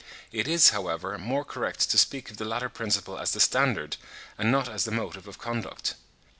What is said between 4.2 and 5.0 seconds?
and not as the